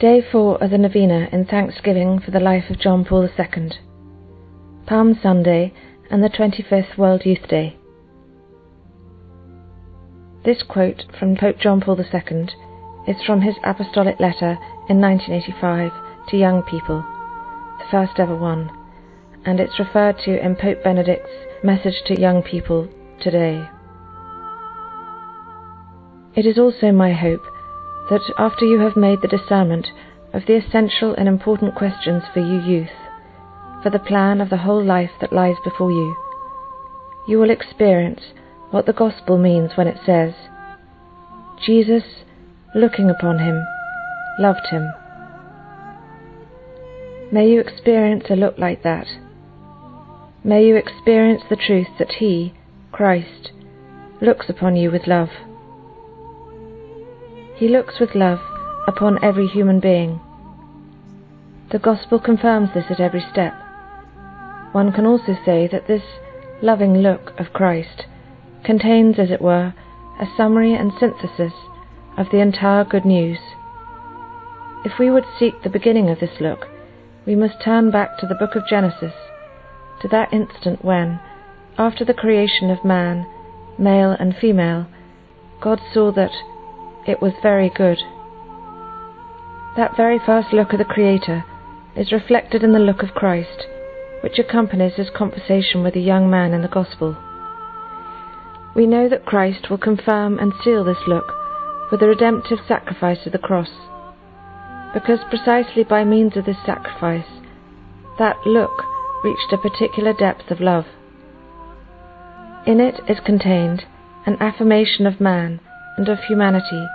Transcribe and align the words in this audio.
Day 0.00 0.22
4 0.32 0.64
of 0.64 0.70
the 0.70 0.78
Novena 0.78 1.28
in 1.30 1.44
Thanksgiving 1.44 2.20
for 2.20 2.30
the 2.30 2.40
life 2.40 2.70
of 2.70 2.80
John 2.80 3.04
Paul 3.04 3.28
II. 3.38 3.70
Palm 4.86 5.18
Sunday 5.22 5.74
and 6.10 6.24
the 6.24 6.30
25th 6.30 6.96
World 6.96 7.26
Youth 7.26 7.46
Day. 7.50 7.76
This 10.42 10.62
quote 10.62 11.04
from 11.18 11.36
Pope 11.36 11.58
John 11.58 11.82
Paul 11.82 12.00
II 12.00 12.46
is 13.06 13.22
from 13.26 13.42
his 13.42 13.56
apostolic 13.62 14.18
letter 14.18 14.56
in 14.88 15.02
1985 15.02 15.92
to 16.30 16.36
young 16.38 16.62
people, 16.62 17.04
the 17.78 17.90
first 17.90 18.18
ever 18.18 18.34
one, 18.34 18.70
and 19.44 19.60
it's 19.60 19.78
referred 19.78 20.16
to 20.24 20.42
in 20.42 20.56
Pope 20.56 20.82
Benedict's 20.82 21.28
message 21.62 22.00
to 22.06 22.18
young 22.18 22.42
people 22.42 22.88
today. 23.20 23.68
It 26.34 26.46
is 26.46 26.56
also 26.56 26.90
my 26.90 27.12
hope 27.12 27.42
that 28.10 28.20
after 28.36 28.64
you 28.64 28.80
have 28.80 28.96
made 28.96 29.22
the 29.22 29.28
discernment 29.28 29.86
of 30.34 30.42
the 30.46 30.56
essential 30.56 31.14
and 31.14 31.28
important 31.28 31.74
questions 31.74 32.22
for 32.34 32.40
you 32.40 32.60
youth, 32.60 32.90
for 33.82 33.90
the 33.90 33.98
plan 33.98 34.40
of 34.40 34.50
the 34.50 34.58
whole 34.58 34.84
life 34.84 35.10
that 35.20 35.32
lies 35.32 35.56
before 35.64 35.90
you, 35.90 36.16
you 37.26 37.38
will 37.38 37.50
experience 37.50 38.20
what 38.70 38.86
the 38.86 38.92
Gospel 38.92 39.38
means 39.38 39.70
when 39.76 39.86
it 39.86 39.98
says, 40.04 40.34
Jesus, 41.64 42.04
looking 42.74 43.08
upon 43.10 43.38
him, 43.38 43.64
loved 44.38 44.66
him. 44.70 44.92
May 47.32 47.48
you 47.48 47.60
experience 47.60 48.24
a 48.28 48.34
look 48.34 48.58
like 48.58 48.82
that. 48.82 49.06
May 50.42 50.66
you 50.66 50.74
experience 50.74 51.42
the 51.48 51.56
truth 51.56 51.86
that 51.98 52.12
He, 52.18 52.54
Christ, 52.90 53.52
looks 54.20 54.46
upon 54.48 54.74
you 54.74 54.90
with 54.90 55.06
love. 55.06 55.28
He 57.60 57.68
looks 57.68 58.00
with 58.00 58.14
love 58.14 58.40
upon 58.88 59.22
every 59.22 59.46
human 59.46 59.80
being. 59.80 60.18
The 61.70 61.78
Gospel 61.78 62.18
confirms 62.18 62.70
this 62.72 62.86
at 62.88 63.00
every 63.00 63.20
step. 63.20 63.52
One 64.72 64.92
can 64.92 65.04
also 65.04 65.36
say 65.44 65.68
that 65.70 65.86
this 65.86 66.00
loving 66.62 66.94
look 66.94 67.38
of 67.38 67.52
Christ 67.52 68.06
contains, 68.64 69.18
as 69.18 69.30
it 69.30 69.42
were, 69.42 69.74
a 70.18 70.26
summary 70.38 70.74
and 70.74 70.90
synthesis 70.98 71.52
of 72.16 72.30
the 72.32 72.38
entire 72.40 72.82
good 72.82 73.04
news. 73.04 73.36
If 74.86 74.98
we 74.98 75.10
would 75.10 75.26
seek 75.38 75.62
the 75.62 75.68
beginning 75.68 76.08
of 76.08 76.18
this 76.18 76.40
look, 76.40 76.66
we 77.26 77.36
must 77.36 77.62
turn 77.62 77.90
back 77.90 78.16
to 78.20 78.26
the 78.26 78.36
book 78.36 78.56
of 78.56 78.66
Genesis, 78.70 79.12
to 80.00 80.08
that 80.08 80.32
instant 80.32 80.82
when, 80.82 81.20
after 81.76 82.06
the 82.06 82.14
creation 82.14 82.70
of 82.70 82.86
man, 82.86 83.26
male 83.78 84.16
and 84.18 84.34
female, 84.34 84.86
God 85.60 85.78
saw 85.92 86.10
that 86.12 86.32
it 87.06 87.20
was 87.22 87.32
very 87.42 87.70
good. 87.70 87.98
That 89.76 89.96
very 89.96 90.18
first 90.18 90.52
look 90.52 90.72
of 90.72 90.78
the 90.78 90.84
Creator 90.84 91.44
is 91.96 92.12
reflected 92.12 92.62
in 92.62 92.72
the 92.72 92.78
look 92.78 93.02
of 93.02 93.14
Christ, 93.14 93.66
which 94.22 94.38
accompanies 94.38 94.94
his 94.94 95.10
conversation 95.10 95.82
with 95.82 95.94
the 95.94 96.00
young 96.00 96.30
man 96.30 96.52
in 96.52 96.62
the 96.62 96.68
Gospel. 96.68 97.16
We 98.74 98.86
know 98.86 99.08
that 99.08 99.26
Christ 99.26 99.70
will 99.70 99.78
confirm 99.78 100.38
and 100.38 100.52
seal 100.62 100.84
this 100.84 101.06
look 101.06 101.32
with 101.90 102.00
the 102.00 102.06
redemptive 102.06 102.58
sacrifice 102.68 103.26
of 103.26 103.32
the 103.32 103.38
cross, 103.38 103.70
because 104.94 105.20
precisely 105.28 105.84
by 105.84 106.04
means 106.04 106.36
of 106.36 106.44
this 106.44 106.62
sacrifice, 106.64 107.26
that 108.18 108.36
look 108.46 108.84
reached 109.24 109.52
a 109.52 109.58
particular 109.58 110.12
depth 110.12 110.50
of 110.50 110.60
love. 110.60 110.84
In 112.66 112.78
it 112.80 113.00
is 113.08 113.18
contained 113.24 113.84
an 114.26 114.36
affirmation 114.40 115.06
of 115.06 115.20
man 115.20 115.60
and 116.00 116.08
of 116.08 116.18
humanity, 116.20 116.88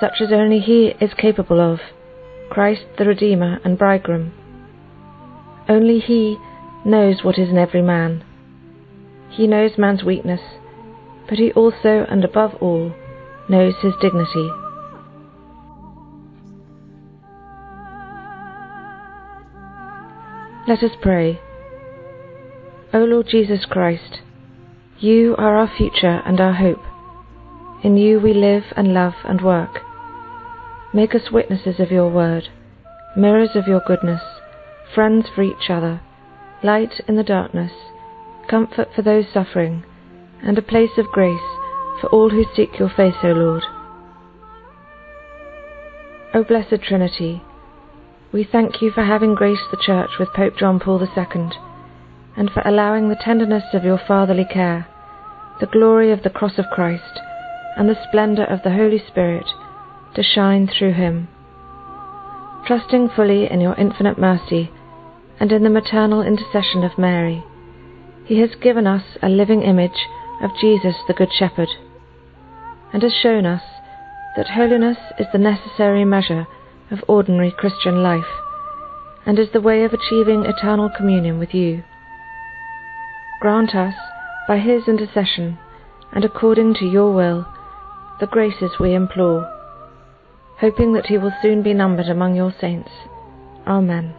such 0.00 0.14
as 0.22 0.32
only 0.32 0.60
He 0.60 0.94
is 0.98 1.10
capable 1.18 1.60
of, 1.60 1.78
Christ 2.48 2.86
the 2.96 3.04
Redeemer 3.04 3.60
and 3.62 3.76
Bridegroom. 3.76 4.32
Only 5.68 5.98
He 5.98 6.38
knows 6.82 7.22
what 7.22 7.38
is 7.38 7.50
in 7.50 7.58
every 7.58 7.82
man. 7.82 8.24
He 9.28 9.46
knows 9.46 9.76
man's 9.76 10.02
weakness, 10.02 10.40
but 11.28 11.36
He 11.36 11.52
also 11.52 12.06
and 12.08 12.24
above 12.24 12.54
all 12.62 12.94
knows 13.50 13.74
his 13.82 13.92
dignity. 14.00 14.50
Let 20.66 20.82
us 20.82 20.96
pray. 21.02 21.40
O 22.94 23.00
Lord 23.00 23.26
Jesus 23.28 23.66
Christ, 23.66 24.20
you 24.98 25.34
are 25.36 25.58
our 25.58 25.70
future 25.76 26.22
and 26.24 26.40
our 26.40 26.54
hope. 26.54 26.80
In 27.82 27.96
you 27.96 28.20
we 28.20 28.34
live 28.34 28.64
and 28.76 28.92
love 28.92 29.14
and 29.24 29.40
work. 29.40 29.80
Make 30.92 31.14
us 31.14 31.30
witnesses 31.32 31.80
of 31.80 31.90
your 31.90 32.10
word, 32.10 32.48
mirrors 33.16 33.56
of 33.56 33.66
your 33.66 33.80
goodness, 33.80 34.20
friends 34.94 35.28
for 35.34 35.42
each 35.42 35.70
other, 35.70 36.02
light 36.62 37.00
in 37.08 37.16
the 37.16 37.22
darkness, 37.22 37.72
comfort 38.50 38.88
for 38.94 39.00
those 39.00 39.24
suffering, 39.32 39.84
and 40.42 40.58
a 40.58 40.62
place 40.62 40.98
of 40.98 41.06
grace 41.06 41.40
for 42.02 42.08
all 42.08 42.28
who 42.28 42.44
seek 42.54 42.78
your 42.78 42.90
face, 42.90 43.14
O 43.22 43.28
Lord. 43.28 43.62
O 46.34 46.44
Blessed 46.44 46.82
Trinity, 46.82 47.42
we 48.30 48.44
thank 48.44 48.82
you 48.82 48.90
for 48.90 49.04
having 49.04 49.34
graced 49.34 49.70
the 49.70 49.82
Church 49.82 50.10
with 50.18 50.34
Pope 50.34 50.58
John 50.58 50.80
Paul 50.80 51.02
II, 51.02 51.48
and 52.36 52.50
for 52.50 52.62
allowing 52.66 53.08
the 53.08 53.16
tenderness 53.24 53.64
of 53.72 53.84
your 53.84 54.00
fatherly 54.06 54.44
care, 54.44 54.86
the 55.60 55.66
glory 55.66 56.12
of 56.12 56.22
the 56.22 56.30
cross 56.30 56.58
of 56.58 56.66
Christ, 56.70 57.20
and 57.80 57.88
the 57.88 57.96
splendour 58.06 58.44
of 58.44 58.62
the 58.62 58.74
Holy 58.74 59.02
Spirit 59.08 59.46
to 60.14 60.22
shine 60.22 60.68
through 60.68 60.92
him. 60.92 61.26
Trusting 62.66 63.08
fully 63.08 63.50
in 63.50 63.62
your 63.62 63.74
infinite 63.76 64.18
mercy 64.18 64.70
and 65.40 65.50
in 65.50 65.62
the 65.62 65.70
maternal 65.70 66.20
intercession 66.20 66.84
of 66.84 66.98
Mary, 66.98 67.42
he 68.26 68.38
has 68.38 68.50
given 68.60 68.86
us 68.86 69.02
a 69.22 69.30
living 69.30 69.62
image 69.62 70.06
of 70.42 70.50
Jesus 70.60 70.94
the 71.08 71.14
Good 71.14 71.30
Shepherd, 71.32 71.70
and 72.92 73.02
has 73.02 73.14
shown 73.14 73.46
us 73.46 73.62
that 74.36 74.48
holiness 74.48 74.98
is 75.18 75.26
the 75.32 75.38
necessary 75.38 76.04
measure 76.04 76.46
of 76.90 76.98
ordinary 77.08 77.50
Christian 77.50 78.02
life, 78.02 78.28
and 79.24 79.38
is 79.38 79.48
the 79.54 79.60
way 79.62 79.84
of 79.84 79.94
achieving 79.94 80.44
eternal 80.44 80.90
communion 80.94 81.38
with 81.38 81.54
you. 81.54 81.82
Grant 83.40 83.74
us, 83.74 83.94
by 84.46 84.58
his 84.58 84.86
intercession, 84.86 85.58
and 86.12 86.26
according 86.26 86.74
to 86.74 86.84
your 86.84 87.14
will, 87.14 87.46
the 88.20 88.26
graces 88.26 88.70
we 88.78 88.94
implore, 88.94 89.42
hoping 90.58 90.92
that 90.92 91.06
he 91.06 91.16
will 91.16 91.32
soon 91.42 91.62
be 91.62 91.72
numbered 91.72 92.08
among 92.08 92.36
your 92.36 92.54
saints. 92.60 92.90
Amen. 93.66 94.14